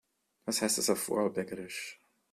Was 0.45 0.63
heißt 0.63 0.79
das 0.79 0.89
auf 0.89 0.97
Vorarlbergisch? 1.03 2.01